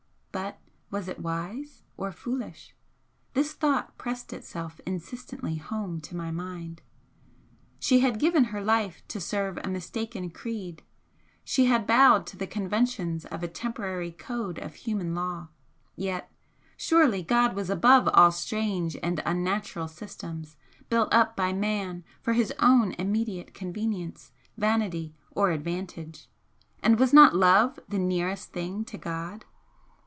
[0.33, 0.59] But
[0.89, 1.83] was it wise?
[1.97, 2.73] Or foolish?
[3.33, 6.81] This thought pressed itself insistently home to my mind.
[7.79, 10.83] She had given her life to serve a mistaken creed,
[11.43, 15.49] she had bowed to the conventions of a temporary code of human law
[15.97, 16.31] yet
[16.77, 20.55] surely God was above all strange and unnatural systems
[20.89, 26.29] built up by man for his own immediate convenience, vanity or advantage,
[26.81, 29.43] and was not Love the nearest thing to God?